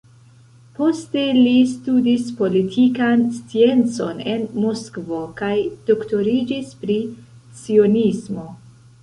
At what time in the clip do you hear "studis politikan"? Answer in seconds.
1.73-3.25